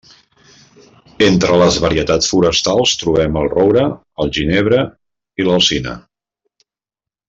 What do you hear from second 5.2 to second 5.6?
i